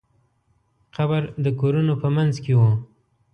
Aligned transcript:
قبر 0.95 1.21
د 1.45 1.47
کورونو 1.59 1.93
په 2.01 2.07
منځ 2.15 2.33
کې 2.43 2.53
و. 2.59 2.61